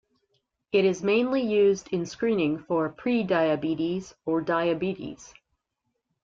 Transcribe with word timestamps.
It 0.71 0.83
is 0.83 1.03
mainly 1.03 1.43
used 1.43 1.89
in 1.93 2.07
screening 2.07 2.57
for 2.57 2.89
prediabetes 2.89 4.15
or 4.25 4.41
diabetes. 4.41 5.31